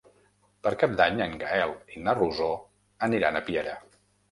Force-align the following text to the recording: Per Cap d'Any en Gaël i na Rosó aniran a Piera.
Per 0.67 0.71
Cap 0.83 0.95
d'Any 1.01 1.21
en 1.25 1.35
Gaël 1.43 1.75
i 1.99 2.03
na 2.09 2.17
Rosó 2.21 2.49
aniran 3.11 3.41
a 3.41 3.45
Piera. 3.53 3.79